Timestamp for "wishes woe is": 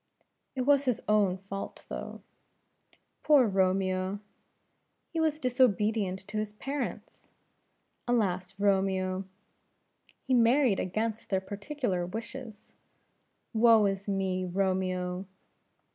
12.07-14.07